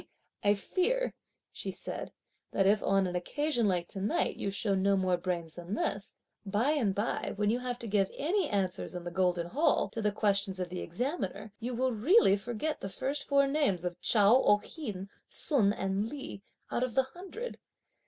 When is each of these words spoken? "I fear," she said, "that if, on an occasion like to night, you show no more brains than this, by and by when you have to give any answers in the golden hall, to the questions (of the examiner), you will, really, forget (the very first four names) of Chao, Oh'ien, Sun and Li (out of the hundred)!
"I 0.43 0.55
fear," 0.55 1.13
she 1.51 1.69
said, 1.69 2.11
"that 2.53 2.65
if, 2.65 2.81
on 2.81 3.05
an 3.05 3.15
occasion 3.15 3.67
like 3.67 3.87
to 3.89 4.01
night, 4.01 4.35
you 4.35 4.49
show 4.49 4.73
no 4.73 4.97
more 4.97 5.15
brains 5.15 5.53
than 5.53 5.75
this, 5.75 6.15
by 6.43 6.71
and 6.71 6.95
by 6.95 7.33
when 7.35 7.51
you 7.51 7.59
have 7.59 7.77
to 7.77 7.87
give 7.87 8.09
any 8.17 8.49
answers 8.49 8.95
in 8.95 9.03
the 9.03 9.11
golden 9.11 9.45
hall, 9.45 9.89
to 9.93 10.01
the 10.01 10.11
questions 10.11 10.59
(of 10.59 10.69
the 10.69 10.79
examiner), 10.81 11.53
you 11.59 11.75
will, 11.75 11.91
really, 11.91 12.35
forget 12.35 12.81
(the 12.81 12.87
very 12.87 13.11
first 13.13 13.27
four 13.27 13.45
names) 13.45 13.85
of 13.85 14.01
Chao, 14.01 14.41
Oh'ien, 14.43 15.07
Sun 15.27 15.71
and 15.71 16.09
Li 16.09 16.41
(out 16.71 16.81
of 16.81 16.95
the 16.95 17.03
hundred)! 17.03 17.59